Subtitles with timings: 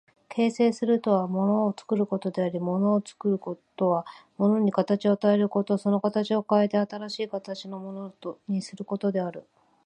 [0.29, 3.39] 形成するとは物を作ることであり、物を作る
[3.75, 4.03] とは
[4.39, 8.11] 物に形を与えること、その形を変えて新しい形のもの
[8.47, 9.43] にすることである。